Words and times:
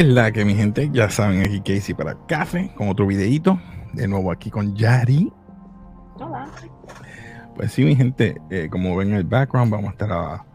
¿Qué 0.00 0.06
es 0.06 0.12
la 0.14 0.32
que 0.32 0.46
mi 0.46 0.54
gente? 0.54 0.88
Ya 0.94 1.10
saben, 1.10 1.42
aquí 1.42 1.60
Casey 1.60 1.94
para 1.94 2.16
café, 2.26 2.72
con 2.74 2.88
otro 2.88 3.06
videito. 3.06 3.60
De 3.92 4.08
nuevo 4.08 4.32
aquí 4.32 4.48
con 4.48 4.74
Yari. 4.74 5.30
Hola. 6.14 6.48
Pues 7.54 7.72
sí, 7.72 7.84
mi 7.84 7.94
gente, 7.94 8.40
eh, 8.48 8.68
como 8.70 8.96
ven 8.96 9.08
en 9.10 9.16
el 9.16 9.24
background, 9.24 9.70
vamos 9.70 9.88
a 9.88 9.90
estar 9.90 10.10
a- 10.10 10.46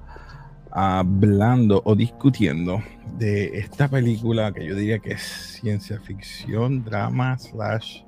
hablando 0.72 1.80
o 1.86 1.96
discutiendo 1.96 2.82
de 3.20 3.60
esta 3.60 3.88
película 3.88 4.52
que 4.52 4.66
yo 4.66 4.74
diría 4.76 4.98
que 4.98 5.12
es 5.12 5.22
ciencia 5.62 6.00
ficción, 6.00 6.84
drama, 6.84 7.38
slash, 7.38 8.02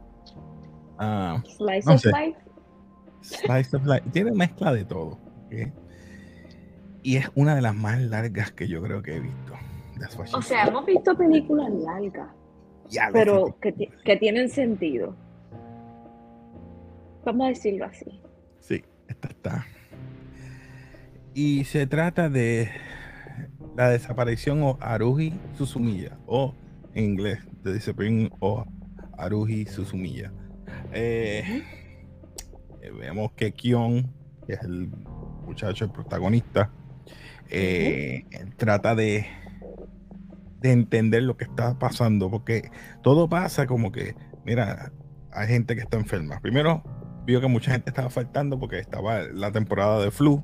ah, 0.98 1.44
Slice 1.56 1.88
No 1.88 1.94
of 1.94 2.02
sé. 2.02 2.10
life. 2.14 2.38
slice 3.22 3.76
of 3.78 3.86
life. 3.86 4.10
Tiene 4.12 4.32
mezcla 4.32 4.74
de 4.74 4.86
todo. 4.86 5.20
Y 7.04 7.18
es 7.18 7.30
una 7.36 7.54
de 7.54 7.62
las 7.62 7.76
más 7.76 8.00
largas 8.02 8.52
que 8.54 8.68
yo 8.68 8.82
creo 8.82 9.04
que 9.04 9.18
he 9.18 9.20
visto. 9.20 9.54
O 10.34 10.42
sea, 10.42 10.66
hemos 10.68 10.86
visto 10.86 11.16
películas 11.18 11.72
largas, 11.72 12.30
Ya, 12.90 13.10
pero 13.12 13.58
que, 13.60 13.72
ti- 13.72 13.90
que 14.04 14.18
tienen 14.18 14.50
sentido. 14.50 15.16
Vamos 17.26 17.46
a 17.46 17.50
decirlo 17.50 17.86
así. 17.86 18.22
Sí, 18.60 18.84
esta 19.08 19.28
está. 19.30 19.66
Y 21.34 21.66
se 21.66 21.86
trata 21.88 22.30
de 22.30 22.70
la 23.76 23.90
desaparición 23.90 24.64
o 24.64 24.78
Haruhi 24.82 25.34
Suzumiya, 25.58 26.18
o 26.26 26.54
en 26.94 27.04
inglés, 27.04 27.40
The 27.64 27.74
Disappearing 27.74 28.32
o 28.40 28.66
Haruhi 29.18 29.66
Suzumiya. 29.66 30.32
Eh, 30.94 31.64
eh, 32.82 32.92
vemos 32.92 33.34
que 33.34 33.52
Kion, 33.52 34.12
que 34.46 34.54
es 34.54 34.62
el 34.64 34.88
muchacho, 35.46 35.86
el 35.86 35.92
protagonista, 35.92 36.72
eh, 37.50 38.26
trata 38.58 38.96
de, 38.96 39.26
de 40.60 40.72
entender 40.72 41.24
lo 41.24 41.38
que 41.38 41.46
está 41.46 41.78
pasando, 41.78 42.30
porque 42.30 42.70
todo 43.04 43.30
pasa 43.30 43.68
como 43.68 43.92
que, 43.92 44.16
mira, 44.46 44.92
hay 45.32 45.48
gente 45.48 45.76
que 45.76 45.82
está 45.82 45.98
enferma. 45.98 46.40
Primero, 46.40 46.84
vio 47.26 47.42
que 47.42 47.48
mucha 47.48 47.72
gente 47.72 47.90
estaba 47.90 48.10
faltando 48.10 48.60
porque 48.60 48.80
estaba 48.80 49.22
la 49.24 49.52
temporada 49.52 50.02
de 50.02 50.12
flu 50.12 50.44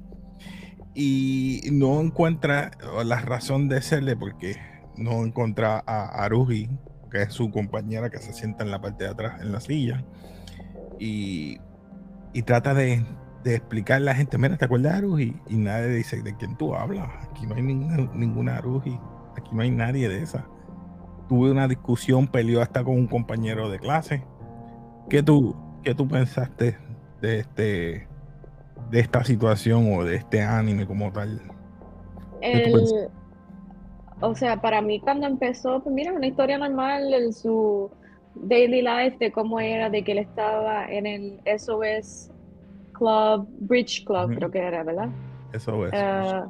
y 0.94 1.61
no 1.72 2.02
encuentra 2.02 2.72
la 3.03 3.19
razón 3.22 3.69
de 3.69 3.81
serle 3.81 4.16
porque 4.16 4.58
no 4.97 5.25
encuentra 5.25 5.84
a 5.88 6.23
Aruji, 6.23 6.69
que 7.09 7.23
es 7.23 7.34
su 7.34 7.50
compañera 7.52 8.09
que 8.09 8.19
se 8.19 8.34
sienta 8.34 8.64
en 8.64 8.72
la 8.72 8.81
parte 8.81 9.06
de 9.06 9.09
atrás 9.09 9.41
en 9.41 9.52
la 9.52 9.59
silla 9.59 10.03
y, 11.00 11.58
y 12.34 12.44
trata 12.44 12.73
de, 12.73 13.03
de 13.44 13.56
explicarle 13.56 14.11
a 14.11 14.14
la 14.14 14.17
gente, 14.17 14.38
mira, 14.38 14.58
¿te 14.58 14.66
acuerdas 14.66 14.94
de 14.94 14.97
Aruji? 15.00 15.41
Y 15.50 15.56
nadie 15.56 15.88
dice, 15.88 16.22
¿de 16.22 16.36
quién 16.36 16.58
tú 16.58 16.75
hablas? 16.75 17.09
Aquí 17.30 17.45
no 17.47 17.56
hay 17.56 17.64
ninguna, 17.64 18.09
ninguna 18.14 18.58
aquí 19.35 19.55
no 19.55 19.61
hay 19.61 19.71
nadie 19.71 20.09
de 20.09 20.21
esa. 20.21 20.45
Tuve 21.29 21.51
una 21.51 21.67
discusión, 21.67 22.27
peleó 22.27 22.61
hasta 22.61 22.83
con 22.83 22.95
un 22.95 23.07
compañero 23.07 23.69
de 23.69 23.79
clase. 23.79 24.23
¿Qué 25.09 25.23
tú, 25.23 25.55
qué 25.83 25.95
tú 25.95 26.07
pensaste 26.07 26.77
de 27.21 27.39
este 27.39 28.07
de 28.89 28.99
esta 28.99 29.23
situación 29.23 29.93
o 29.95 30.03
de 30.03 30.17
este 30.17 30.41
anime 30.41 30.85
como 30.85 31.11
tal? 31.11 31.41
¿Qué 32.41 32.59
tú 32.59 32.77
El, 32.77 33.09
o 34.22 34.35
sea, 34.35 34.61
para 34.61 34.81
mí 34.81 34.99
cuando 34.99 35.27
empezó, 35.27 35.83
pues 35.83 35.93
mira, 35.93 36.13
una 36.13 36.27
historia 36.27 36.57
normal, 36.57 37.13
el, 37.13 37.33
su 37.33 37.91
daily 38.35 38.81
life 38.81 39.17
de 39.19 39.31
cómo 39.31 39.59
era, 39.59 39.89
de 39.89 40.03
que 40.03 40.13
él 40.13 40.19
estaba 40.19 40.85
en 40.85 41.05
el 41.05 41.41
SOS 41.45 42.31
Club, 42.93 43.47
Bridge 43.59 44.05
Club, 44.05 44.25
Ujú. 44.25 44.35
creo 44.35 44.51
que 44.51 44.59
era, 44.59 44.83
¿verdad? 44.83 45.09
Eso 45.51 45.85
es. 45.88 45.93
Ah, 45.93 46.47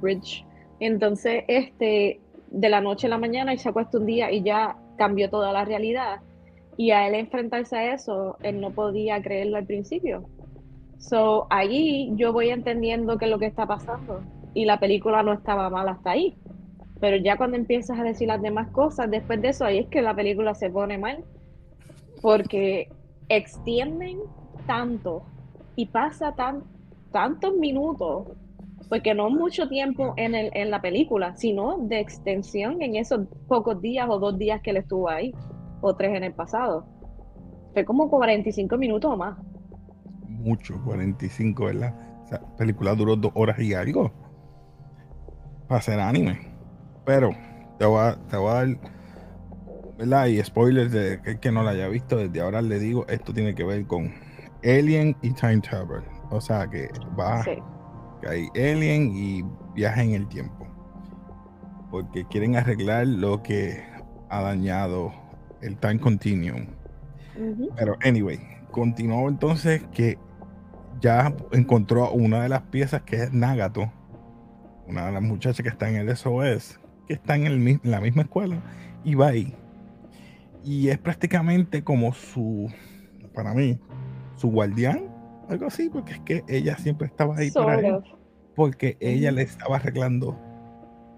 Bridge. 0.00 0.46
Entonces, 0.80 1.44
este, 1.48 2.20
de 2.50 2.68
la 2.68 2.80
noche 2.80 3.06
a 3.06 3.10
la 3.10 3.18
mañana, 3.18 3.52
él 3.52 3.58
se 3.58 3.68
acuesta 3.68 3.98
un 3.98 4.06
día 4.06 4.30
y 4.30 4.42
ya 4.42 4.76
cambió 4.96 5.30
toda 5.30 5.52
la 5.52 5.64
realidad. 5.64 6.20
Y 6.76 6.90
a 6.90 7.06
él 7.08 7.14
enfrentarse 7.14 7.76
a 7.76 7.94
eso, 7.94 8.36
él 8.42 8.60
no 8.60 8.70
podía 8.70 9.20
creerlo 9.22 9.56
al 9.56 9.66
principio. 9.66 10.28
So, 10.98 11.46
allí 11.50 12.12
yo 12.16 12.32
voy 12.32 12.50
entendiendo 12.50 13.18
qué 13.18 13.26
es 13.26 13.30
lo 13.30 13.38
que 13.38 13.46
está 13.46 13.66
pasando. 13.66 14.20
Y 14.54 14.64
la 14.64 14.78
película 14.78 15.22
no 15.22 15.32
estaba 15.32 15.70
mal 15.70 15.88
hasta 15.88 16.10
ahí. 16.10 16.36
Pero 17.00 17.16
ya 17.16 17.36
cuando 17.36 17.56
empiezas 17.56 17.98
a 17.98 18.02
decir 18.02 18.28
las 18.28 18.40
demás 18.40 18.68
cosas, 18.70 19.10
después 19.10 19.40
de 19.42 19.48
eso, 19.48 19.64
ahí 19.64 19.78
es 19.78 19.86
que 19.88 20.02
la 20.02 20.14
película 20.14 20.54
se 20.54 20.70
pone 20.70 20.98
mal. 20.98 21.24
Porque 22.22 22.88
extienden 23.28 24.18
tanto 24.66 25.22
y 25.76 25.86
pasa 25.86 26.32
tan, 26.34 26.62
tantos 27.12 27.54
minutos 27.56 28.28
porque 28.88 29.14
no 29.14 29.30
mucho 29.30 29.68
tiempo 29.68 30.14
en, 30.16 30.34
el, 30.34 30.50
en 30.54 30.70
la 30.70 30.80
película, 30.80 31.34
sino 31.36 31.78
de 31.78 32.00
extensión 32.00 32.80
en 32.82 32.96
esos 32.96 33.26
pocos 33.48 33.80
días 33.80 34.06
o 34.08 34.18
dos 34.18 34.38
días 34.38 34.60
que 34.62 34.70
él 34.70 34.76
estuvo 34.78 35.08
ahí, 35.08 35.34
o 35.80 35.94
tres 35.94 36.16
en 36.16 36.24
el 36.24 36.34
pasado. 36.34 36.86
Fue 37.72 37.84
como 37.84 38.08
45 38.08 38.76
minutos 38.78 39.12
o 39.12 39.16
más. 39.16 39.36
Mucho, 40.28 40.80
45, 40.84 41.64
¿verdad? 41.66 41.94
O 42.24 42.28
sea, 42.28 42.40
la 42.40 42.56
película 42.56 42.94
duró 42.94 43.16
dos 43.16 43.32
horas 43.34 43.58
y 43.58 43.74
algo 43.74 44.12
para 45.68 45.78
hacer 45.78 46.00
anime. 46.00 46.38
Pero 47.04 47.30
te 47.78 47.84
voy 47.84 48.00
a, 48.00 48.16
te 48.28 48.36
voy 48.36 48.50
a 48.50 48.54
dar, 48.54 48.78
¿verdad? 49.98 50.26
Y 50.26 50.42
spoilers 50.42 50.92
de 50.92 51.20
que, 51.22 51.38
que 51.38 51.52
no 51.52 51.62
la 51.62 51.70
haya 51.70 51.88
visto, 51.88 52.16
desde 52.16 52.40
ahora 52.40 52.62
le 52.62 52.78
digo, 52.78 53.06
esto 53.08 53.32
tiene 53.32 53.54
que 53.54 53.64
ver 53.64 53.86
con 53.86 54.12
Alien 54.64 55.16
y 55.22 55.32
Time 55.32 55.60
Travel. 55.60 56.02
O 56.30 56.40
sea 56.40 56.68
que 56.68 56.88
va 57.18 57.42
Sí. 57.42 57.58
Que 58.20 58.28
hay 58.28 58.48
alien 58.54 59.14
y 59.14 59.44
viaja 59.74 60.02
en 60.02 60.12
el 60.12 60.28
tiempo. 60.28 60.66
Porque 61.90 62.26
quieren 62.26 62.56
arreglar 62.56 63.06
lo 63.06 63.42
que 63.42 63.82
ha 64.28 64.42
dañado 64.42 65.12
el 65.62 65.76
time 65.76 66.00
continuum. 66.00 66.66
Pero 67.76 67.96
anyway, 68.02 68.40
continuó 68.70 69.28
entonces 69.28 69.82
que 69.92 70.18
ya 71.00 71.34
encontró 71.52 72.10
una 72.10 72.42
de 72.42 72.48
las 72.48 72.62
piezas 72.62 73.02
que 73.02 73.16
es 73.16 73.32
Nagato, 73.32 73.92
una 74.86 75.06
de 75.06 75.12
las 75.12 75.22
muchachas 75.22 75.62
que 75.62 75.68
está 75.68 75.88
en 75.88 75.96
el 75.96 76.16
SOS, 76.16 76.80
que 77.06 77.14
está 77.14 77.36
en, 77.36 77.46
el, 77.46 77.68
en 77.68 77.80
la 77.84 78.00
misma 78.00 78.22
escuela, 78.22 78.62
y 79.04 79.14
va 79.14 79.28
ahí. 79.28 79.54
Y 80.64 80.88
es 80.88 80.98
prácticamente 80.98 81.84
como 81.84 82.12
su, 82.12 82.72
para 83.34 83.54
mí, 83.54 83.78
su 84.36 84.50
guardián, 84.50 85.15
algo 85.48 85.66
así, 85.66 85.88
porque 85.88 86.12
es 86.14 86.20
que 86.20 86.44
ella 86.48 86.76
siempre 86.76 87.06
estaba 87.06 87.36
ahí 87.36 87.50
para 87.50 87.74
Sort 87.74 87.84
él 87.84 88.16
porque 88.54 88.96
ella 89.00 89.32
le 89.32 89.42
estaba 89.42 89.76
arreglando, 89.76 90.38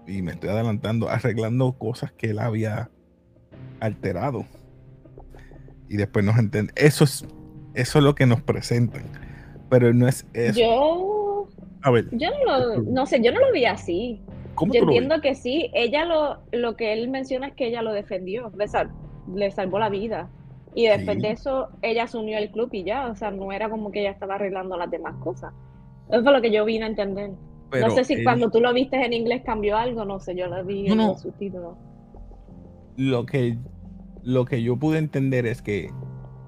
y 0.05 0.21
me 0.21 0.31
estoy 0.33 0.49
adelantando, 0.49 1.07
arreglando 1.09 1.71
cosas 1.77 2.11
que 2.11 2.31
él 2.31 2.39
había 2.39 2.89
alterado. 3.79 4.45
Y 5.87 5.95
después 5.97 6.25
nos 6.25 6.37
entiende. 6.37 6.73
Eso 6.75 7.05
es, 7.05 7.25
eso 7.75 7.99
es 7.99 8.03
lo 8.03 8.13
que 8.13 8.25
nos 8.25 8.41
presentan. 8.41 9.03
Pero 9.69 9.93
no 9.93 10.07
es 10.07 10.25
eso. 10.33 10.59
Yo, 10.59 11.47
A 11.81 11.91
ver, 11.91 12.09
yo 12.11 12.27
no 12.31 12.45
lo, 12.75 12.81
no 12.83 13.05
sé, 13.05 13.21
yo 13.23 13.31
no 13.31 13.39
lo 13.39 13.51
vi 13.53 13.65
así. 13.65 14.21
¿cómo 14.55 14.73
Yo 14.73 14.81
ves? 14.85 14.95
entiendo 14.95 15.21
que 15.21 15.33
sí, 15.35 15.71
ella 15.73 16.03
lo, 16.05 16.39
lo 16.51 16.75
que 16.75 16.91
él 16.91 17.09
menciona 17.09 17.47
es 17.47 17.53
que 17.53 17.67
ella 17.67 17.81
lo 17.81 17.93
defendió, 17.93 18.51
le, 18.57 18.67
sal- 18.67 18.91
le 19.33 19.49
salvó 19.51 19.79
la 19.79 19.87
vida. 19.89 20.29
Y 20.75 20.85
después 20.87 21.17
Sí. 21.17 21.21
de 21.23 21.31
eso, 21.31 21.69
ella 21.81 22.07
se 22.07 22.17
unió 22.17 22.37
al 22.37 22.51
club 22.51 22.69
y 22.73 22.83
ya, 22.83 23.07
o 23.07 23.15
sea, 23.15 23.31
no 23.31 23.51
era 23.51 23.69
como 23.69 23.91
que 23.91 24.01
ella 24.01 24.11
estaba 24.11 24.35
arreglando 24.35 24.77
las 24.77 24.89
demás 24.91 25.15
cosas. 25.17 25.51
Eso 26.09 26.23
fue 26.23 26.31
lo 26.33 26.41
que 26.41 26.51
yo 26.51 26.63
vine 26.65 26.85
a 26.85 26.87
entender. 26.89 27.31
Pero 27.71 27.87
no 27.87 27.93
sé 27.95 28.03
si 28.03 28.13
él- 28.13 28.23
cuando 28.23 28.49
tú 28.49 28.59
lo 28.61 28.73
viste 28.73 29.03
en 29.03 29.13
inglés 29.13 29.41
cambió 29.45 29.77
algo, 29.77 30.05
no 30.05 30.19
sé, 30.19 30.35
yo 30.35 30.47
lo 30.47 30.63
vi 30.65 30.83
No, 30.87 30.91
en 30.93 30.97
no. 30.97 31.07
los 31.09 31.21
subtítulos. 31.21 31.75
lo 32.97 33.25
que 33.25 33.57
lo 34.23 34.43
que 34.45 34.61
yo 34.61 34.75
pude 34.77 34.97
entender 34.97 35.45
es 35.45 35.61
que 35.61 35.89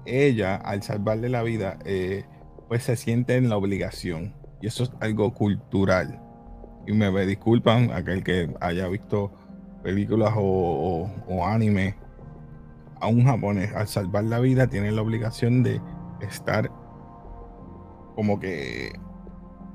ella 0.04 0.56
al 0.56 0.82
salvarle 0.82 1.28
la 1.30 1.42
vida 1.42 1.78
eh, 1.86 2.24
pues 2.68 2.82
se 2.82 2.96
siente 2.96 3.36
en 3.36 3.48
la 3.48 3.56
obligación 3.56 4.34
y 4.60 4.66
eso 4.66 4.84
es 4.84 4.92
algo 5.00 5.32
cultural 5.32 6.20
y 6.86 6.92
me 6.92 7.10
me 7.10 7.24
disculpan 7.24 7.90
aquel 7.92 8.22
que 8.22 8.50
haya 8.60 8.86
visto 8.88 9.32
películas 9.82 10.34
o, 10.36 10.42
o- 10.42 11.10
o 11.28 11.46
anime 11.46 11.94
a 13.02 13.08
un 13.08 13.24
japonés 13.24 13.74
al 13.74 13.88
salvar 13.88 14.24
la 14.24 14.38
vida 14.40 14.68
tiene 14.68 14.90
la 14.92 15.02
obligación 15.02 15.62
de 15.62 15.80
estar 16.20 16.70
como 18.14 18.40
que 18.40 18.92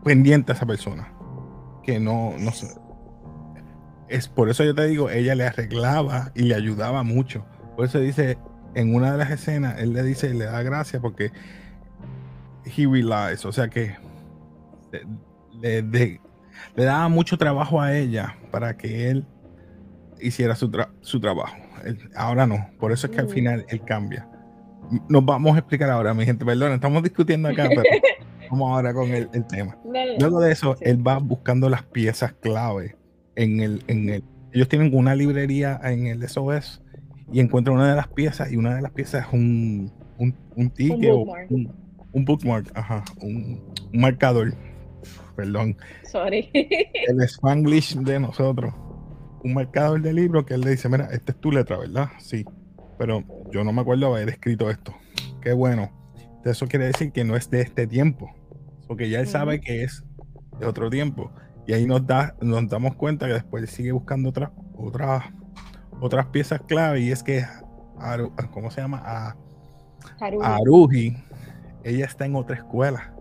pendiente 0.03 0.51
a 0.51 0.55
esa 0.55 0.65
persona 0.65 1.13
que 1.83 1.99
no 1.99 2.33
no 2.39 2.51
sé 2.51 2.67
es 4.09 4.27
por 4.27 4.49
eso 4.49 4.63
yo 4.63 4.73
te 4.73 4.87
digo, 4.87 5.09
ella 5.09 5.35
le 5.35 5.45
arreglaba 5.45 6.31
y 6.35 6.43
le 6.43 6.55
ayudaba 6.55 7.03
mucho. 7.03 7.45
Por 7.75 7.85
eso 7.85 7.99
dice, 7.99 8.37
en 8.75 8.95
una 8.95 9.11
de 9.11 9.17
las 9.17 9.31
escenas, 9.31 9.79
él 9.79 9.93
le 9.93 10.03
dice, 10.03 10.33
le 10.33 10.45
da 10.45 10.61
gracias 10.63 11.01
porque 11.01 11.31
he 12.65 12.87
realized, 12.87 13.45
o 13.45 13.51
sea 13.51 13.69
que 13.69 13.95
le, 15.61 16.19
daba 16.75 17.09
mucho 17.09 17.37
trabajo 17.37 17.81
a 17.81 17.95
ella 17.95 18.37
para 18.51 18.77
que 18.77 19.09
él 19.09 19.25
hiciera 20.19 20.55
su, 20.55 20.71
su 21.01 21.19
trabajo. 21.19 21.55
Ahora 22.15 22.45
no, 22.47 22.69
por 22.79 22.91
eso 22.91 23.07
es 23.07 23.13
que 23.13 23.19
al 23.19 23.27
Mm. 23.27 23.29
final 23.29 23.65
él 23.69 23.81
cambia. 23.83 24.27
Nos 25.09 25.25
vamos 25.25 25.55
a 25.55 25.59
explicar 25.59 25.89
ahora, 25.89 26.13
mi 26.13 26.25
gente, 26.25 26.45
perdón, 26.45 26.71
estamos 26.73 27.03
discutiendo 27.03 27.49
acá, 27.49 27.67
pero 27.69 27.81
vamos 28.51 28.71
ahora 28.71 28.93
con 28.93 29.09
el, 29.09 29.29
el 29.33 29.45
tema. 29.47 29.77
Luego 30.19 30.39
de 30.39 30.51
eso, 30.51 30.75
Sí. 30.77 30.83
él 30.85 31.05
va 31.05 31.17
buscando 31.19 31.69
las 31.69 31.83
piezas 31.83 32.33
clave 32.33 32.95
en 33.35 33.59
el, 33.59 33.83
en 33.87 34.09
el 34.09 34.23
ellos 34.53 34.69
tienen 34.69 34.95
una 34.95 35.13
librería 35.13 35.79
en 35.83 36.07
el 36.07 36.23
SOS 36.27 36.81
y 37.31 37.41
encuentran 37.41 37.75
una 37.75 37.89
de 37.89 37.95
las 37.95 38.07
piezas 38.07 38.51
y 38.51 38.55
una 38.55 38.75
de 38.75 38.81
las 38.81 38.91
piezas 38.91 39.27
es 39.27 39.33
un, 39.33 39.91
un, 40.17 40.33
un 40.55 40.69
ticket 40.71 41.11
Un 41.13 41.29
o 41.29 41.33
un, 41.49 41.75
un 42.13 42.25
bookmark, 42.25 42.71
ajá, 42.73 43.03
un, 43.21 43.61
un 43.93 43.99
marcador. 44.01 44.53
Perdón, 45.35 45.77
Sorry. 46.03 46.49
el 46.53 47.21
Spanglish 47.27 47.95
de 47.97 48.19
nosotros. 48.19 48.73
Un 49.47 49.53
marcador 49.53 50.01
de 50.01 50.11
libro 50.11 50.45
que 50.45 50.55
él 50.55 50.61
le 50.61 50.71
dice, 50.71 50.89
mira, 50.89 51.05
esta 51.11 51.31
es 51.31 51.39
tu 51.39 51.53
letra, 51.53 51.77
¿verdad? 51.77 52.09
Sí, 52.19 52.43
pero 52.97 53.23
yo 53.49 53.63
no 53.63 53.71
me 53.71 53.79
acuerdo 53.81 54.07
haber 54.13 54.27
escrito 54.27 54.69
esto. 54.69 54.93
Qué 55.41 55.53
bueno. 55.53 55.89
Eso 56.43 56.67
quiere 56.67 56.87
decir 56.87 57.13
que 57.13 57.23
no 57.23 57.35
es 57.37 57.49
de 57.49 57.61
este 57.61 57.87
tiempo, 57.87 58.29
porque 58.87 59.09
ya 59.09 59.19
él 59.21 59.27
sabe 59.27 59.61
que 59.61 59.83
es 59.83 60.03
de 60.59 60.65
otro 60.65 60.89
tiempo. 60.89 61.31
Y 61.65 61.73
ahí 61.73 61.85
nos, 61.85 62.05
da, 62.05 62.35
nos 62.41 62.67
damos 62.67 62.95
cuenta 62.95 63.27
que 63.27 63.33
después 63.33 63.69
sigue 63.69 63.91
buscando 63.93 64.29
otras 64.29 64.51
otras 64.75 65.23
otras 65.99 66.25
piezas 66.27 66.61
clave 66.67 66.99
y 67.01 67.11
es 67.11 67.23
que 67.23 67.43
Haru- 67.97 68.31
¿cómo 68.51 68.69
se 68.69 68.81
llama? 68.81 69.01
A, 69.05 69.35
Haruhi. 70.19 70.45
Aruji, 70.45 71.17
ella 71.83 72.05
está 72.05 72.25
en 72.25 72.35
otra 72.35 72.57
escuela. 72.57 73.13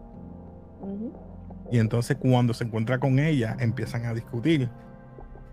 Y 1.71 1.79
entonces 1.79 2.17
cuando 2.19 2.53
se 2.53 2.65
encuentra 2.65 2.99
con 2.99 3.19
ella, 3.19 3.57
empiezan 3.61 4.07
a 4.07 4.15
discutir. 4.15 4.69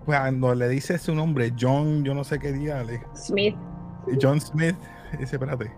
Cuando 0.05 0.53
le 0.53 0.67
dice 0.69 0.97
su 0.97 1.15
nombre, 1.15 1.53
John, 1.59 2.03
yo 2.03 2.13
no 2.13 2.23
sé 2.23 2.39
qué 2.39 2.51
día, 2.51 2.83
le- 2.83 3.01
Smith. 3.15 3.55
John 4.21 4.39
Smith, 4.41 4.75
dice, 5.17 5.35
espérate, 5.37 5.71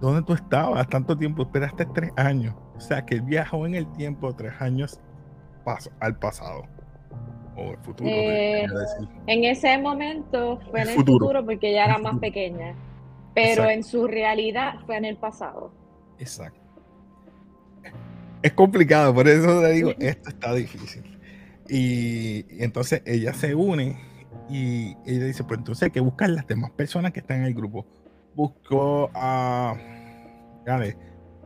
¿dónde 0.00 0.22
tú 0.22 0.34
estabas 0.34 0.86
tanto 0.88 1.16
tiempo? 1.16 1.42
Esperaste 1.42 1.86
tres 1.94 2.10
años. 2.16 2.54
O 2.76 2.80
sea, 2.80 3.04
que 3.06 3.14
él 3.16 3.22
viajó 3.22 3.66
en 3.66 3.74
el 3.74 3.90
tiempo 3.92 4.34
tres 4.34 4.52
años 4.60 5.00
pas- 5.64 5.90
al 6.00 6.18
pasado. 6.18 6.62
O 7.56 7.72
el 7.72 7.78
futuro, 7.78 8.08
Eh, 8.10 8.66
decir. 8.68 9.08
En 9.26 9.44
ese 9.44 9.76
momento 9.78 10.60
fue 10.70 10.82
en 10.82 10.88
El 10.88 10.94
futuro. 10.94 11.18
futuro, 11.26 11.44
porque 11.44 11.70
El 11.70 11.76
era 11.78 11.98
más 11.98 12.18
pequeña. 12.18 12.74
Pero 13.34 13.48
Exacto. 13.64 13.70
en 13.70 13.84
su 13.84 14.06
realidad 14.06 14.74
fue 14.86 14.96
en 14.96 15.04
el 15.04 15.16
pasado. 15.16 15.72
Exacto. 16.18 16.58
Es 18.42 18.52
complicado, 18.52 19.14
por 19.14 19.28
eso 19.28 19.60
le 19.62 19.70
digo, 19.72 19.90
esto 19.98 20.30
está 20.30 20.54
difícil. 20.54 21.19
Y, 21.70 22.46
y 22.50 22.64
entonces 22.64 23.02
ella 23.06 23.32
se 23.32 23.54
une 23.54 23.96
y 24.48 24.96
ella 25.06 25.26
dice, 25.26 25.44
pues 25.44 25.58
entonces 25.58 25.84
hay 25.84 25.90
que 25.90 26.00
buscar 26.00 26.28
las 26.30 26.46
demás 26.46 26.72
personas 26.72 27.12
que 27.12 27.20
están 27.20 27.38
en 27.38 27.44
el 27.44 27.54
grupo. 27.54 27.86
Buscó 28.34 29.08
a... 29.14 29.76
Dale, 30.66 30.96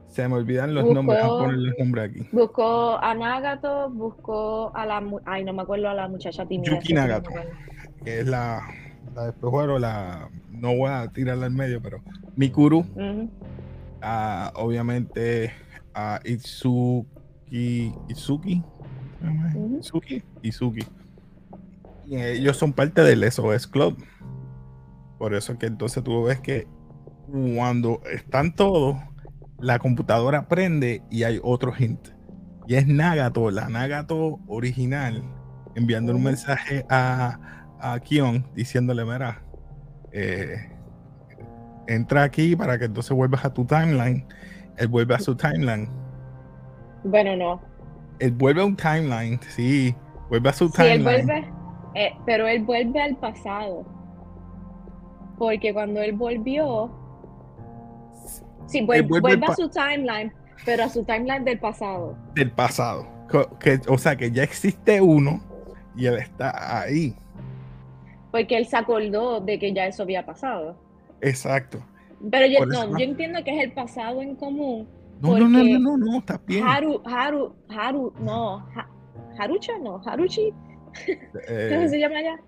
se 0.08 0.26
me 0.26 0.34
olvidan 0.36 0.74
los 0.74 0.84
Buscó- 0.84 0.94
nombres, 0.94 1.18
voy 1.22 1.26
a 1.26 1.38
poner 1.42 1.56
los 1.58 1.78
nombres 1.78 2.10
aquí. 2.10 2.28
Buscó 2.32 2.96
a 2.98 3.14
Nagato, 3.14 3.90
buscó 3.90 4.74
a 4.74 4.86
la... 4.86 5.02
Ay, 5.26 5.44
no 5.44 5.52
me 5.52 5.62
acuerdo 5.62 5.88
a 5.88 5.94
la 5.94 6.08
muchacha 6.08 6.46
tímida. 6.46 6.72
Yuki 6.72 6.94
no 6.94 7.00
Nagato. 7.02 7.30
Que 8.02 8.20
es 8.20 8.26
la, 8.26 8.62
la 9.14 9.26
después 9.26 9.50
bueno, 9.52 9.78
la... 9.78 10.30
No 10.50 10.74
voy 10.76 10.90
a 10.90 11.08
tirarla 11.08 11.46
al 11.46 11.52
medio, 11.52 11.82
pero 11.82 12.00
Mikuru, 12.36 12.86
a, 14.00 14.52
obviamente 14.56 15.52
a 15.92 16.20
Itsuki, 16.24 17.92
Itsuki, 18.08 18.62
Ujú. 19.30 19.78
Itsuki, 19.78 20.22
Itsuki. 20.42 20.86
Y 22.06 22.16
ellos 22.16 22.56
son 22.56 22.72
parte 22.72 23.02
del 23.02 23.24
SOS 23.30 23.66
Club. 23.66 23.96
Por 25.18 25.34
eso 25.34 25.58
que 25.58 25.66
entonces 25.66 26.02
tú 26.04 26.24
ves 26.24 26.40
que 26.40 26.66
cuando 27.56 28.00
están 28.12 28.54
todos, 28.54 28.96
la 29.58 29.78
computadora 29.78 30.48
prende 30.48 31.02
y 31.10 31.22
hay 31.22 31.40
otro 31.42 31.72
hint. 31.76 32.08
Y 32.66 32.74
es 32.74 32.86
Nagato, 32.86 33.50
la 33.50 33.68
Nagato 33.68 34.40
original, 34.46 35.22
enviando 35.74 36.14
un 36.14 36.22
mensaje 36.22 36.84
a, 36.88 37.66
a 37.80 37.98
Kion 38.00 38.46
diciéndole, 38.54 39.04
mira, 39.04 39.42
eh, 40.12 40.70
entra 41.86 42.22
aquí 42.22 42.56
para 42.56 42.78
que 42.78 42.86
entonces 42.86 43.14
vuelvas 43.16 43.44
a 43.44 43.52
tu 43.52 43.64
timeline. 43.64 44.26
Él 44.76 44.88
vuelve 44.88 45.14
a 45.14 45.18
su 45.18 45.34
timeline. 45.36 45.88
Bueno, 47.04 47.36
no. 47.36 47.73
Él 48.18 48.32
vuelve 48.32 48.60
a 48.62 48.64
un 48.64 48.76
timeline, 48.76 49.40
sí. 49.48 49.94
Vuelve 50.28 50.48
a 50.48 50.52
su 50.52 50.68
Sí, 50.68 50.82
él 50.82 50.98
timeline. 51.04 51.26
vuelve, 51.26 51.52
eh, 51.94 52.12
pero 52.26 52.46
él 52.46 52.62
vuelve 52.64 53.02
al 53.02 53.16
pasado. 53.16 53.84
Porque 55.38 55.72
cuando 55.74 56.00
él 56.00 56.12
volvió, 56.12 56.90
sí, 58.66 58.80
vuel- 58.86 58.96
Él 58.96 59.02
vuelve 59.04 59.20
vuelve, 59.20 59.46
a 59.46 59.54
su 59.56 59.68
timeline, 59.68 60.32
pero 60.64 60.84
a 60.84 60.88
su 60.88 61.04
timeline 61.04 61.44
del 61.44 61.58
pasado. 61.58 62.16
del 62.34 62.50
pasado. 62.50 63.06
Que- 63.58 63.80
o 63.88 63.98
sea 63.98 64.14
que 64.16 64.30
ya 64.30 64.42
existe 64.44 65.00
uno 65.00 65.40
y 65.96 66.06
él 66.06 66.18
está 66.18 66.80
ahí. 66.82 67.16
Porque 68.30 68.56
él 68.56 68.66
se 68.66 68.76
acordó 68.76 69.40
de 69.40 69.58
que 69.58 69.72
ya 69.72 69.86
eso 69.86 70.02
había 70.04 70.24
pasado. 70.24 70.76
Exacto. 71.20 71.82
Pero 72.30 72.46
yo, 72.46 72.64
no. 72.66 72.96
yo 72.98 73.04
entiendo 73.04 73.42
que 73.44 73.56
es 73.56 73.64
el 73.64 73.72
pasado 73.72 74.22
en 74.22 74.36
común. 74.36 74.88
No, 75.20 75.38
no, 75.38 75.48
no, 75.48 75.62
no, 75.64 75.78
no, 75.78 75.96
no, 75.96 76.18
está 76.18 76.40
bien. 76.46 76.64
Haru, 76.66 77.00
Haru, 77.06 77.54
Haru, 77.68 78.12
no, 78.20 78.58
Ha- 78.74 78.88
Harucha, 79.38 79.72
no, 79.78 80.00
Haruchi, 80.04 80.52
Eh, 81.48 81.70
¿cómo 81.74 81.88
se 81.88 81.98
llama 81.98 82.18
allá? 82.18 82.40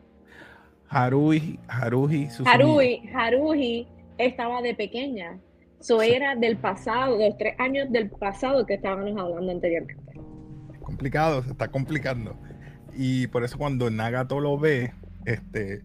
Haruhi, 0.88 1.58
Haruhi. 1.68 2.28
Haruhi, 2.44 3.02
Haruhi 3.12 3.88
estaba 4.18 4.62
de 4.62 4.74
pequeña. 4.74 5.38
So 5.80 6.00
Sí. 6.00 6.10
era 6.10 6.36
del 6.36 6.56
pasado, 6.56 7.18
de 7.18 7.28
los 7.30 7.38
tres 7.38 7.54
años 7.58 7.90
del 7.90 8.08
pasado 8.10 8.64
que 8.66 8.74
estábamos 8.74 9.16
hablando 9.18 9.50
anteriormente. 9.52 10.20
Es 10.72 10.78
complicado, 10.80 11.42
se 11.42 11.50
está 11.50 11.68
complicando. 11.68 12.36
Y 12.94 13.26
por 13.26 13.44
eso 13.44 13.58
cuando 13.58 13.90
Nagato 13.90 14.38
lo 14.40 14.58
ve, 14.58 14.92
este, 15.26 15.82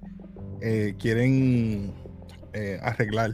eh, 0.61 0.95
quieren 0.99 1.93
eh, 2.53 2.79
arreglar. 2.81 3.31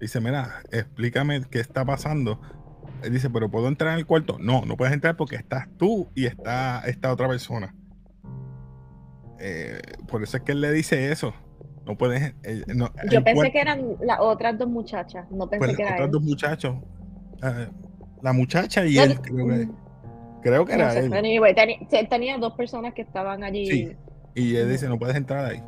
Dice, 0.00 0.20
mira, 0.20 0.60
explícame 0.70 1.42
qué 1.50 1.58
está 1.60 1.84
pasando. 1.84 2.38
Él 3.02 3.12
dice, 3.12 3.30
pero 3.30 3.50
¿puedo 3.50 3.68
entrar 3.68 3.92
en 3.92 3.98
el 4.00 4.06
cuarto? 4.06 4.38
No, 4.40 4.64
no 4.64 4.76
puedes 4.76 4.92
entrar 4.94 5.16
porque 5.16 5.36
estás 5.36 5.68
tú 5.76 6.08
y 6.14 6.26
está 6.26 6.82
esta 6.86 7.12
otra 7.12 7.28
persona. 7.28 7.74
Eh, 9.38 9.80
por 10.08 10.22
eso 10.22 10.36
es 10.36 10.42
que 10.42 10.52
él 10.52 10.60
le 10.60 10.72
dice 10.72 11.12
eso. 11.12 11.32
No 11.86 11.96
puedes... 11.96 12.34
eh, 12.42 12.64
no, 12.74 12.90
Yo 13.10 13.22
pensé 13.24 13.34
cuarto- 13.34 13.52
que 13.52 13.60
eran 13.60 13.96
las 14.02 14.18
otras 14.20 14.58
dos 14.58 14.68
muchachas, 14.68 15.30
no 15.30 15.48
pensé 15.48 15.64
pues, 15.66 15.76
que 15.76 15.82
era 15.82 15.92
otros 15.94 16.06
él. 16.06 16.12
dos 16.12 16.22
muchachos. 16.22 16.76
eh, 17.42 17.68
la 18.20 18.32
muchacha 18.32 18.84
y 18.84 18.96
No, 18.96 19.02
él, 19.04 19.20
creo 19.20 19.36
que, 19.46 19.54
mm, 19.66 19.76
creo 20.42 20.66
que 20.66 20.72
no 20.76 20.82
era 20.82 20.90
sé, 20.92 20.98
él. 21.06 21.12
anyway, 21.14 21.54
tenía 22.10 22.36
dos 22.36 22.54
personas 22.54 22.92
que 22.94 23.02
estaban 23.02 23.44
allí. 23.44 23.66
Sí. 23.66 23.96
Y 24.34 24.56
él 24.56 24.68
dice, 24.70 24.88
no 24.88 24.98
puedes 24.98 25.14
entrar 25.16 25.44
ahí. 25.46 25.62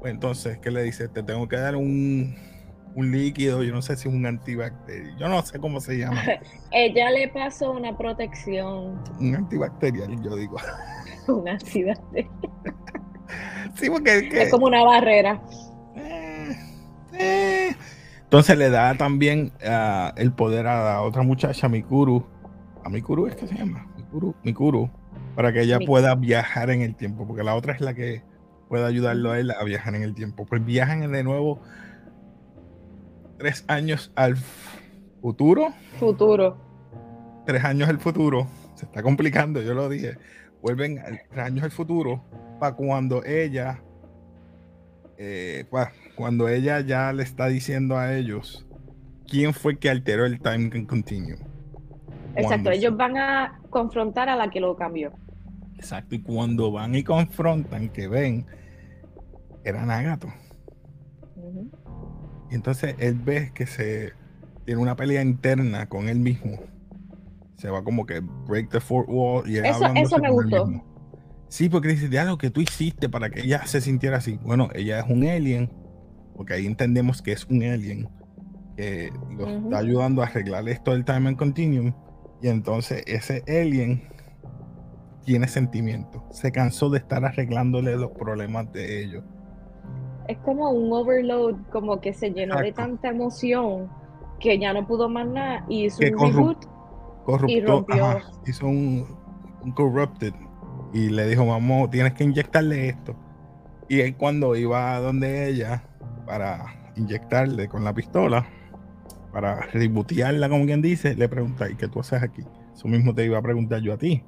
Pues 0.00 0.12
entonces, 0.14 0.58
¿qué 0.58 0.70
le 0.70 0.82
dice? 0.82 1.08
Te 1.08 1.22
tengo 1.22 1.46
que 1.48 1.56
dar 1.56 1.76
un, 1.76 2.34
un 2.94 3.10
líquido, 3.10 3.62
yo 3.62 3.72
no 3.72 3.80
sé 3.82 3.96
si 3.96 4.08
es 4.08 4.14
un 4.14 4.26
antibacterial, 4.26 5.16
yo 5.18 5.28
no 5.28 5.42
sé 5.42 5.58
cómo 5.58 5.80
se 5.80 5.98
llama. 5.98 6.22
Ella 6.70 7.10
le 7.10 7.28
pasó 7.28 7.72
una 7.72 7.96
protección, 7.96 9.00
Un 9.18 9.34
antibacterial, 9.36 10.20
yo 10.22 10.36
digo. 10.36 10.56
una 11.28 11.52
accidente. 11.52 12.28
Sí, 13.76 13.88
porque 13.88 14.16
es 14.18 14.22
que- 14.24 14.42
Es 14.42 14.50
como 14.50 14.66
una 14.66 14.84
barrera. 14.84 15.40
eh, 15.96 16.54
eh. 17.14 17.74
Entonces 18.24 18.58
le 18.58 18.68
da 18.68 18.94
también 18.94 19.52
ah, 19.66 20.12
el 20.16 20.32
poder 20.34 20.66
a 20.66 20.84
la 20.84 21.00
otra 21.02 21.22
muchacha, 21.22 21.68
Mikuru. 21.68 22.26
¿A 22.84 22.90
Mikuru 22.90 23.26
es 23.28 23.36
que 23.36 23.46
se 23.46 23.54
llama? 23.54 23.86
Mikuru, 23.96 24.34
Mikuru, 24.42 24.90
para 25.34 25.50
que 25.52 25.62
ella 25.62 25.78
Mikuru. 25.78 25.92
pueda 25.92 26.14
viajar 26.14 26.68
en 26.70 26.82
el 26.82 26.94
tiempo, 26.94 27.26
porque 27.26 27.42
la 27.42 27.54
otra 27.54 27.72
es 27.72 27.80
la 27.80 27.94
que 27.94 28.22
puede 28.68 28.84
ayudarlo 28.86 29.30
a 29.32 29.38
él 29.38 29.50
a 29.50 29.64
viajar 29.64 29.94
en 29.94 30.02
el 30.02 30.14
tiempo. 30.14 30.44
Pues 30.44 30.62
viajan 30.64 31.10
de 31.10 31.22
nuevo 31.24 31.60
tres 33.42 33.64
años 33.66 34.12
al 34.14 34.36
futuro, 35.20 35.74
Futuro. 35.98 36.56
tres 37.44 37.64
años 37.64 37.88
al 37.88 37.98
futuro. 37.98 38.46
Se 38.76 38.84
está 38.84 39.02
complicando, 39.02 39.60
yo 39.60 39.74
lo 39.74 39.88
dije. 39.88 40.16
Vuelven 40.62 41.00
al- 41.00 41.20
tres 41.28 41.44
años 41.44 41.64
al 41.64 41.72
futuro 41.72 42.22
para 42.60 42.76
cuando 42.76 43.24
ella, 43.24 43.82
eh, 45.18 45.64
pa- 45.68 45.90
cuando 46.14 46.46
ella 46.48 46.80
ya 46.82 47.12
le 47.12 47.24
está 47.24 47.48
diciendo 47.48 47.98
a 47.98 48.14
ellos 48.14 48.64
quién 49.28 49.52
fue 49.54 49.76
que 49.76 49.90
alteró 49.90 50.24
el 50.24 50.40
time 50.40 50.86
continuum. 50.86 51.40
Exacto, 52.36 52.70
ellos 52.70 52.96
van 52.96 53.16
a 53.16 53.60
confrontar 53.70 54.28
a 54.28 54.36
la 54.36 54.50
que 54.50 54.60
lo 54.60 54.76
cambió. 54.76 55.10
Exacto, 55.74 56.14
y 56.14 56.22
cuando 56.22 56.70
van 56.70 56.94
y 56.94 57.02
confrontan 57.02 57.88
que 57.88 58.06
ven, 58.06 58.46
era 59.64 59.84
Nagato. 59.84 60.28
Ujú. 61.34 61.70
Y 62.52 62.54
entonces 62.54 62.94
él 62.98 63.14
ve 63.14 63.50
que 63.54 63.66
se 63.66 64.12
tiene 64.66 64.78
una 64.82 64.94
pelea 64.94 65.22
interna 65.22 65.88
con 65.88 66.10
él 66.10 66.18
mismo. 66.20 66.58
Se 67.56 67.70
va 67.70 67.82
como 67.82 68.04
que 68.04 68.20
break 68.20 68.68
the 68.68 68.78
fourth 68.80 69.08
wall 69.08 69.48
y 69.48 69.56
él 69.56 69.64
Eso- 69.64 69.86
eso 69.94 70.18
me 70.18 70.30
gustó. 70.30 70.70
Sí, 71.48 71.70
porque 71.70 71.88
dice, 71.88 72.10
ya 72.10 72.24
lo 72.24 72.36
que 72.36 72.50
tú 72.50 72.60
hiciste 72.60 73.08
para 73.08 73.30
que 73.30 73.40
ella 73.40 73.64
se 73.66 73.80
sintiera 73.80 74.18
así. 74.18 74.38
Bueno, 74.42 74.68
ella 74.74 75.00
es 75.00 75.06
un 75.08 75.26
alien, 75.26 75.70
porque 76.36 76.52
ahí 76.54 76.66
entendemos 76.66 77.22
que 77.22 77.32
es 77.32 77.46
un 77.46 77.62
alien 77.62 78.10
que 78.76 79.10
Ujú. 79.38 79.64
está 79.64 79.78
ayudando 79.78 80.22
a 80.22 80.26
arreglar 80.26 80.68
esto 80.68 80.92
del 80.92 81.04
time 81.06 81.28
and 81.30 81.38
continuum. 81.38 81.94
Y 82.42 82.48
entonces 82.48 83.02
ese 83.06 83.42
alien 83.48 84.02
tiene 85.24 85.48
sentimiento. 85.48 86.22
Se 86.32 86.52
cansó 86.52 86.90
de 86.90 86.98
estar 86.98 87.24
arreglándole 87.24 87.96
los 87.96 88.10
problemas 88.10 88.70
de 88.72 89.02
ellos. 89.04 89.24
Es 90.28 90.38
como 90.38 90.70
un 90.70 90.92
overload, 90.92 91.56
como 91.70 92.00
que 92.00 92.12
se 92.12 92.30
llenó 92.30 92.56
de 92.58 92.72
tanta 92.72 93.08
emoción 93.08 93.90
que 94.38 94.58
ya 94.58 94.72
no 94.72 94.86
pudo 94.86 95.08
más 95.08 95.26
nada 95.26 95.64
y 95.68 95.86
hizo 95.86 96.02
un 96.18 96.32
reboot 96.32 96.66
y 97.46 97.60
rompió. 97.60 98.18
hizo 98.46 98.66
un, 98.66 99.06
un, 99.62 99.72
corrupted 99.72 100.34
y 100.92 101.08
le 101.08 101.26
dijo, 101.28 101.46
vamos, 101.46 101.90
tienes 101.90 102.14
que 102.14 102.24
inyectarle 102.24 102.88
esto. 102.88 103.14
Y 103.88 104.00
él 104.00 104.16
cuando 104.16 104.56
iba 104.56 104.94
a 104.94 105.00
donde 105.00 105.48
ella 105.48 105.84
para 106.26 106.92
inyectarle 106.96 107.68
con 107.68 107.84
la 107.84 107.94
pistola, 107.94 108.46
para 109.32 109.62
rebootearla, 109.62 110.48
como 110.48 110.66
quien 110.66 110.82
dice, 110.82 111.14
le 111.14 111.28
pregunta, 111.28 111.70
¿y 111.70 111.76
qué 111.76 111.88
tú 111.88 112.00
haces 112.00 112.22
aquí? 112.22 112.42
Eso 112.74 112.88
mismo 112.88 113.14
te 113.14 113.24
iba 113.24 113.38
a 113.38 113.42
preguntar 113.42 113.80
yo 113.80 113.94
a 113.94 113.98
ti. 113.98 114.22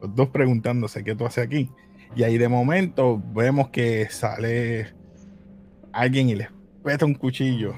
Los 0.00 0.14
dos 0.14 0.28
preguntándose, 0.28 1.04
¿qué 1.04 1.14
tú 1.14 1.26
haces 1.26 1.44
aquí? 1.44 1.70
Y 2.16 2.22
ahí 2.24 2.38
de 2.38 2.48
momento 2.48 3.22
vemos 3.32 3.68
que 3.68 4.08
sale 4.10 4.94
alguien 5.92 6.28
y 6.28 6.34
le 6.34 6.48
peta 6.84 7.04
un 7.04 7.14
cuchillo. 7.14 7.74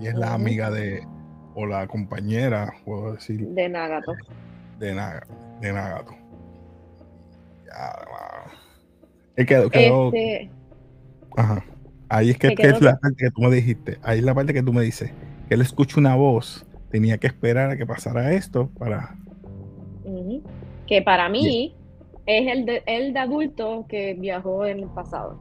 Y 0.00 0.06
es 0.06 0.14
la 0.14 0.34
amiga 0.34 0.70
de, 0.70 1.06
o 1.54 1.66
la 1.66 1.86
compañera, 1.86 2.72
puedo 2.84 3.14
decir. 3.14 3.46
De 3.48 3.68
Nagato. 3.68 4.14
De, 4.78 4.88
de 5.60 5.72
Nagato. 5.72 6.14
Ya, 7.66 8.06
wow. 9.36 9.46
quedó, 9.46 9.70
quedó. 9.70 10.06
Este... 10.08 10.50
Ajá. 11.36 11.64
Ahí 12.08 12.30
es 12.30 12.38
que, 12.38 12.54
es 12.58 12.80
la 12.80 12.98
parte 12.98 13.16
que 13.24 13.30
tú 13.30 13.40
me 13.42 13.54
dijiste. 13.54 13.98
Ahí 14.02 14.18
es 14.18 14.24
la 14.24 14.34
parte 14.34 14.52
que 14.52 14.62
tú 14.62 14.72
me 14.72 14.82
dices. 14.82 15.12
Que 15.48 15.54
él 15.54 15.60
escucha 15.60 16.00
una 16.00 16.16
voz. 16.16 16.66
Tenía 16.90 17.18
que 17.18 17.28
esperar 17.28 17.70
a 17.70 17.76
que 17.76 17.86
pasara 17.86 18.32
esto 18.32 18.68
para. 18.78 19.16
Que 20.88 21.02
para 21.02 21.28
mí 21.28 21.76
es 22.26 22.48
el 22.50 22.66
de, 22.66 22.82
el 22.86 23.12
de 23.12 23.18
adulto 23.20 23.86
que 23.88 24.14
viajó 24.14 24.66
en 24.66 24.80
el 24.80 24.88
pasado. 24.88 25.38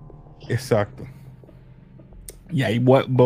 Exacto. 0.47 1.03
Y 2.51 2.63
ahí 2.63 2.83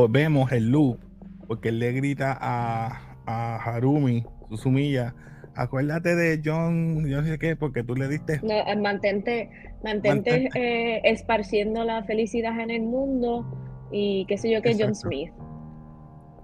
vemos 0.09 0.51
el 0.51 0.69
loop, 0.69 0.99
porque 1.47 1.69
él 1.69 1.79
le 1.79 1.91
grita 1.93 2.37
a, 2.39 3.15
a 3.25 3.55
Harumi, 3.57 4.25
Susumiya, 4.49 5.15
acuérdate 5.55 6.15
de 6.15 6.41
John, 6.43 7.07
yo 7.07 7.21
no 7.21 7.27
sé 7.27 7.37
qué, 7.39 7.55
porque 7.55 7.83
tú 7.83 7.95
le 7.95 8.07
diste. 8.07 8.41
Eh, 8.43 8.75
mantente, 8.75 9.49
mantente, 9.83 10.49
eh, 10.55 11.01
esparciendo 11.05 11.83
la 11.83 12.03
felicidad 12.03 12.59
en 12.59 12.71
el 12.71 12.81
mundo 12.81 13.45
y 13.91 14.25
qué 14.27 14.37
sé 14.37 14.51
yo 14.51 14.61
que 14.61 14.75
John 14.77 14.95
Smith. 14.95 15.31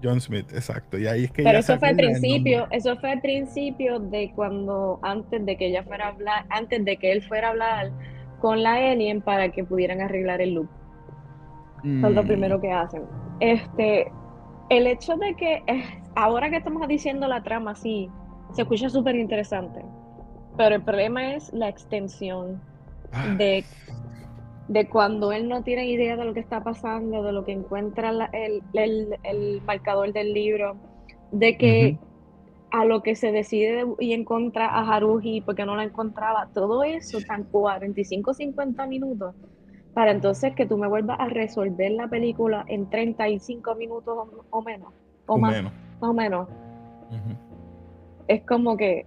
John 0.02 0.20
Smith, 0.20 0.50
exacto. 0.54 0.98
Y 0.98 1.06
ahí 1.06 1.24
es 1.24 1.32
que 1.32 1.42
Pero 1.42 1.58
eso 1.58 1.78
fue 1.78 1.88
al 1.88 1.96
principio, 1.96 2.66
eso 2.70 2.96
fue 2.96 3.12
al 3.12 3.20
principio 3.20 3.98
de 3.98 4.32
cuando, 4.34 4.98
antes 5.02 5.44
de 5.44 5.56
que 5.56 5.66
ella 5.66 5.82
fuera 5.82 6.06
a 6.06 6.08
hablar, 6.08 6.46
antes 6.48 6.84
de 6.84 6.96
que 6.96 7.12
él 7.12 7.22
fuera 7.22 7.48
a 7.48 7.50
hablar 7.50 7.92
con 8.40 8.62
la 8.62 8.74
alien 8.74 9.20
para 9.20 9.50
que 9.52 9.64
pudieran 9.64 10.00
arreglar 10.00 10.40
el 10.40 10.54
loop. 10.54 10.70
Son 11.82 12.14
lo 12.14 12.22
mm. 12.22 12.26
primero 12.26 12.60
que 12.60 12.72
hacen. 12.72 13.02
Este, 13.40 14.10
el 14.68 14.86
hecho 14.86 15.16
de 15.16 15.34
que 15.34 15.62
ahora 16.14 16.50
que 16.50 16.56
estamos 16.56 16.86
diciendo 16.88 17.26
la 17.28 17.42
trama 17.42 17.74
sí, 17.74 18.10
se 18.52 18.62
escucha 18.62 18.88
súper 18.88 19.16
interesante. 19.16 19.84
Pero 20.56 20.76
el 20.76 20.82
problema 20.82 21.34
es 21.34 21.52
la 21.52 21.68
extensión 21.68 22.60
ah. 23.12 23.34
de, 23.38 23.64
de 24.68 24.88
cuando 24.88 25.32
él 25.32 25.48
no 25.48 25.62
tiene 25.62 25.86
idea 25.86 26.16
de 26.16 26.24
lo 26.24 26.34
que 26.34 26.40
está 26.40 26.62
pasando, 26.62 27.22
de 27.22 27.32
lo 27.32 27.44
que 27.44 27.52
encuentra 27.52 28.10
el, 28.32 28.62
el, 29.22 29.62
marcador 29.62 30.12
del 30.12 30.32
libro, 30.32 30.76
de 31.32 31.56
que 31.56 31.98
a 32.70 32.84
lo 32.84 33.02
que 33.02 33.16
se 33.16 33.32
decide 33.32 33.84
y 33.98 34.12
encuentra 34.12 34.66
a 34.66 34.94
Haruhi 34.94 35.40
porque 35.40 35.64
no 35.64 35.76
la 35.76 35.84
encontraba, 35.84 36.50
todo 36.54 36.84
eso 36.84 37.18
tan 37.26 37.44
45, 37.44 38.34
50 38.34 38.86
minutos, 38.86 39.34
para 39.94 40.12
entonces 40.12 40.54
que 40.54 40.66
tú 40.66 40.76
me 40.76 40.88
vuelvas 40.88 41.18
a 41.20 41.26
resolver 41.26 41.90
la 41.92 42.08
película 42.08 42.64
en 42.68 42.88
35 42.88 43.74
minutos 43.74 44.28
o, 44.50 44.62
menos, 44.62 44.92
o, 45.26 45.36
más, 45.38 45.62
más 45.62 45.72
o 46.00 46.12
menos 46.12 46.48
es 48.30 48.42
como 48.42 48.76
que, 48.76 49.06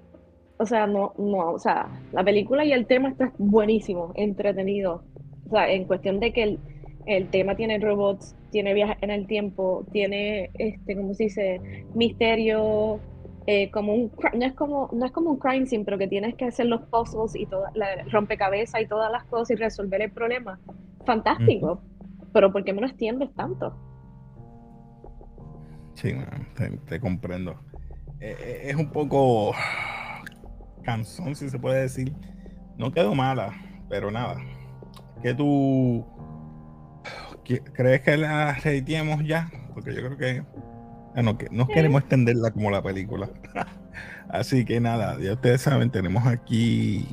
o 0.58 0.66
sea, 0.66 0.86
no, 0.86 1.13
no, 1.18 1.52
o 1.52 1.60
sea, 1.60 1.88
la 2.12 2.25
película 2.25 2.66
y 2.66 2.74
el 2.74 2.86
tema 2.86 3.08
está 3.08 3.32
buenísimo, 3.38 4.12
entretenido. 4.16 5.02
O 5.48 5.50
sea, 5.50 5.72
en 5.72 5.86
cuestión 5.86 6.20
de 6.20 6.34
que 6.34 6.58
el, 7.06 7.30
tema 7.30 7.56
tiene 7.56 7.80
robots, 7.80 8.36
tiene 8.52 8.74
viajes 8.74 8.98
en 9.02 9.12
el 9.12 9.25
tiempo, 9.25 9.86
tiene, 9.94 10.50
este, 10.56 10.98
¿cómo 10.98 11.13
se 11.13 11.24
dice? 11.24 11.62
Misterio, 11.94 13.00
eh, 13.46 13.70
como 13.72 13.94
un, 13.94 14.12
no 14.34 14.46
es 14.46 14.54
como, 14.54 14.90
no 14.94 15.06
es 15.06 15.12
como 15.12 15.32
un 15.32 15.40
crime 15.40 15.66
scene, 15.66 15.84
pero 15.84 15.98
que 15.98 16.08
tienes 16.08 16.36
que 16.36 16.46
hacer 16.46 16.68
los 16.68 16.82
puzzles 16.84 17.36
y 17.36 17.46
toda 17.46 17.72
la 17.76 18.04
rompecabezas 18.10 18.82
y 18.82 18.88
todas 18.88 19.12
las 19.12 19.26
cosas 19.26 19.52
y 19.52 19.56
resolver 19.56 20.02
el 20.02 20.12
problema. 20.12 20.60
Fantástico. 21.06 21.82
Pero 22.32 22.52
¿por 22.52 22.64
qué 22.64 22.74
me 22.74 22.82
lo 22.82 22.88
extiendes 22.88 23.34
tanto? 23.36 23.78
Sí, 25.96 26.16
te 26.88 27.00
comprendo. 27.00 27.60
Eh, 28.20 28.36
eh, 28.40 28.62
es 28.66 28.76
un 28.76 28.90
poco 28.90 29.54
cansón, 30.84 31.36
si 31.36 31.50
se 31.50 31.60
puede 31.60 31.82
decir. 31.82 32.14
No 32.78 32.92
quedó 32.92 33.14
mala, 33.14 33.54
pero 33.90 34.10
nada. 34.10 34.38
¿Qué 35.22 35.34
tú 35.34 36.06
crees 37.74 38.02
que 38.02 38.18
la 38.18 38.54
reitiemos 38.54 39.24
ya? 39.26 39.52
Porque 39.74 39.94
yo 39.94 40.02
creo 40.02 40.18
que 40.18 40.44
bueno, 41.13 41.38
que 41.38 41.48
no 41.51 41.67
queremos 41.67 42.01
extenderla 42.01 42.51
como 42.51 42.72
la 42.72 42.82
película. 42.82 43.29
Así 44.29 44.65
que 44.65 44.79
nada, 44.79 45.20
ya 45.20 45.34
ustedes 45.34 45.62
saben, 45.62 45.91
tenemos 45.91 46.25
aquí 46.25 47.08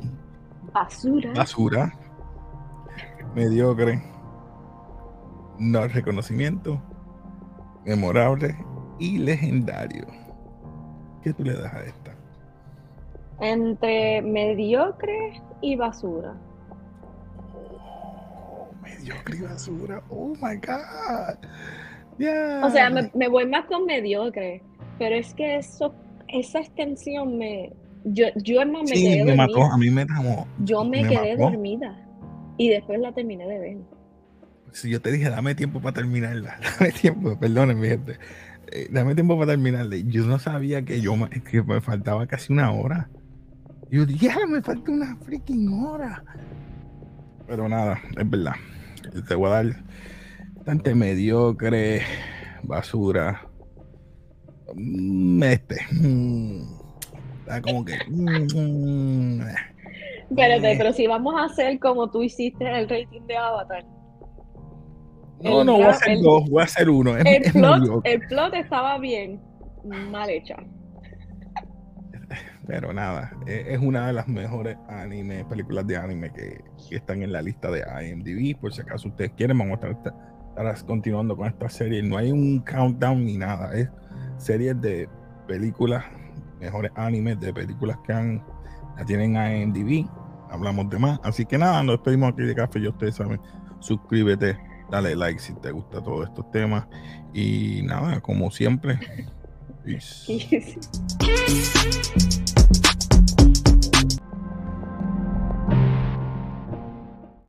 basura. 0.73 1.33
Basura. 1.33 1.93
Mediocre. 3.35 4.01
No 5.59 5.87
reconocimiento. 5.87 6.81
Memorable 7.85 8.55
y 8.99 9.19
legendario. 9.19 10.07
¿Qué 11.23 11.33
tú 11.33 11.43
le 11.43 11.53
das 11.53 11.73
a 11.73 11.83
esta? 11.83 12.15
Entre 13.39 14.21
mediocre 14.21 15.41
y 15.61 15.75
basura. 15.75 16.35
Oh, 17.53 18.69
mediocre 18.81 19.37
y 19.37 19.41
basura. 19.41 20.01
Oh 20.09 20.33
my 20.41 20.55
God. 20.55 21.37
O 22.63 22.69
sea, 22.69 22.89
me, 22.89 23.27
voy 23.27 23.47
más 23.47 23.65
con 23.65 23.85
mediocre. 23.85 24.61
Pero 24.99 25.15
es 25.15 25.33
que 25.33 25.57
eso, 25.57 25.93
esa 26.27 26.59
extensión 26.59 27.37
me. 27.37 27.71
Yo, 28.03 28.27
yo 28.35 28.65
me 28.65 28.83
quedé 28.83 29.23
me 29.23 29.35
Mató, 29.35 29.63
a 29.63 29.77
mí 29.77 29.89
me 29.89 30.05
Yo 30.63 30.83
me, 30.83 31.07
quedé 31.07 31.35
dormida. 31.35 31.97
Y 32.57 32.69
después 32.69 32.99
la 32.99 33.11
terminé 33.11 33.47
de 33.47 33.59
ver. 33.59 33.77
Si 34.71 34.89
yo 34.89 35.01
te 35.01 35.11
dije, 35.11 35.29
dame 35.29 35.55
tiempo 35.55 35.81
para 35.81 35.95
terminarla. 35.95 36.57
Dame 36.79 36.91
tiempo, 36.93 37.37
perdónenme, 37.37 37.89
gente. 37.89 38.17
Eh, 38.71 38.87
dame 38.89 39.15
tiempo 39.15 39.37
para 39.37 39.51
terminarle. 39.51 40.03
Yo 40.05 40.25
no 40.25 40.39
sabía 40.39 40.83
que 40.83 41.01
yo 41.01 41.13
que 41.49 41.61
me 41.61 41.81
faltaba 41.81 42.25
casi 42.25 42.53
una 42.53 42.71
hora. 42.71 43.09
Yo 43.89 44.05
dije, 44.05 44.27
ya 44.27 44.45
me 44.47 44.61
falta 44.61 44.91
una 44.91 45.17
freaking 45.17 45.67
hora. 45.73 46.23
Pero 47.47 47.67
nada, 47.67 47.99
es 48.17 48.29
verdad. 48.29 48.53
Te 49.27 49.35
voy 49.35 49.49
a 49.49 49.53
dar 49.53 49.75
bastante 50.61 50.93
mediocre, 50.93 52.03
basura. 52.61 53.41
Mm, 54.75 55.41
este. 55.43 55.77
Mm, 55.91 56.61
está 57.39 57.61
como 57.63 57.83
que. 57.83 57.97
Mm, 58.07 59.41
Espérate, 60.29 60.71
eh. 60.71 60.75
pero 60.77 60.93
si 60.93 61.07
vamos 61.07 61.33
a 61.35 61.45
hacer 61.45 61.79
como 61.79 62.11
tú 62.11 62.21
hiciste 62.21 62.63
el 62.63 62.87
rating 62.87 63.25
de 63.27 63.37
Avatar 63.37 63.83
no, 65.41 65.63
no, 65.63 65.73
voy 65.73 65.83
a 65.83 65.89
hacer 65.89 66.19
dos, 66.21 66.47
voy 66.47 66.61
a 66.61 66.65
hacer 66.65 66.89
uno. 66.91 67.17
el, 67.17 67.51
plot, 67.51 68.01
el 68.03 68.19
plot 68.27 68.53
estaba 68.53 68.99
bien, 68.99 69.41
mal 70.11 70.29
hecha. 70.29 70.57
Pero 72.67 72.93
nada, 72.93 73.35
e, 73.47 73.65
es 73.69 73.79
una 73.79 74.05
de 74.05 74.13
las 74.13 74.27
mejores 74.27 74.77
anime, 74.87 75.43
películas 75.45 75.87
de 75.87 75.97
anime 75.97 76.31
que, 76.31 76.61
están 76.95 77.23
en 77.23 77.31
la 77.31 77.41
lista 77.41 77.71
de 77.71 77.81
IMDb. 78.07 78.55
Por 78.59 78.71
si 78.71 78.81
acaso 78.81 79.07
ustedes 79.09 79.31
quieren, 79.31 79.57
vamos 79.57 79.79
a 79.83 79.87
estar, 79.89 80.13
continuando 80.85 81.35
con 81.35 81.47
esta 81.47 81.69
serie. 81.69 82.01
No 82.03 82.17
hay 82.17 82.31
un 82.31 82.59
countdown 82.59 83.25
ni 83.25 83.37
nada, 83.37 83.73
es 83.73 83.89
series 84.37 84.79
de 84.81 85.09
películas, 85.47 86.03
mejores 86.59 86.91
animes 86.95 87.39
de 87.39 87.53
películas 87.53 87.97
que 88.05 88.13
han, 88.13 88.43
la 88.97 89.05
tienen 89.05 89.35
IMDb. 89.35 90.07
Hablamos 90.49 90.89
de 90.89 90.99
más. 90.99 91.19
Así 91.23 91.45
que 91.45 91.57
nada, 91.57 91.81
nos 91.83 91.95
despedimos 91.95 92.33
aquí 92.33 92.43
de 92.43 92.55
café. 92.55 92.79
Y 92.79 92.87
ustedes 92.87 93.15
saben, 93.15 93.39
suscríbete 93.79 94.57
dale 94.91 95.15
like 95.15 95.39
si 95.39 95.53
te 95.53 95.71
gusta 95.71 96.03
todos 96.03 96.27
estos 96.27 96.51
temas. 96.51 96.85
Y 97.33 97.81
nada, 97.83 98.19
como 98.19 98.51
siempre. 98.51 98.99
Peace. 99.83 100.77